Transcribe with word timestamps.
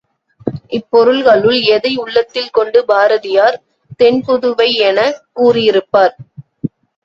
இப் 0.69 0.87
பொருள்களுள் 0.89 1.59
எதை 1.67 1.91
உள்ளத்தில் 1.97 2.49
கொண்டு 2.49 2.85
பாரதியார் 2.85 3.59
தென்புதுவை 3.99 4.69
எனக் 4.89 5.23
கூறியிருப்பார்? 5.35 6.15